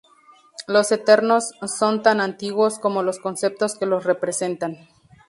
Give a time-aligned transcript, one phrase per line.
[0.65, 4.87] Los eternos son tan antiguos como los conceptos que los representan.